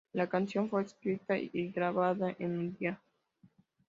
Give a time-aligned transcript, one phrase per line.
[0.13, 2.99] La canción fue escrita y grabada en un día.